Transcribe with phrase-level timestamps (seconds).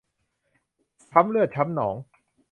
[1.05, 1.95] ช้ำเลือดช้ำหนอง